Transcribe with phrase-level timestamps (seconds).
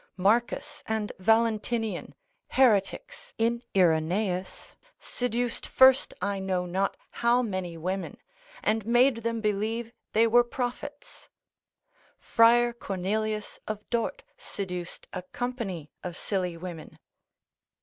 [0.17, 2.15] Marcus and Valentinian
[2.47, 8.17] heretics, in Irenaeus, seduced first I know not how many women,
[8.63, 11.29] and made them believe they were prophets.
[12.17, 16.97] Friar Cornelius of Dort seduced a company of silly women.